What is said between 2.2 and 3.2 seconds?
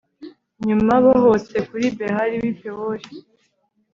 w'i pewori